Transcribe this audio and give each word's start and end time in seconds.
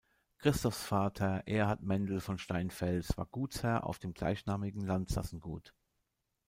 Christophs 0.39 0.81
Vater 0.83 1.43
Erhard 1.45 1.83
Mendel 1.83 2.21
von 2.21 2.39
Steinfels 2.39 3.15
war 3.19 3.27
Gutsherr 3.27 3.83
auf 3.85 3.99
dem 3.99 4.15
gleichnamigen 4.15 4.81
Landsassengut. 4.81 5.75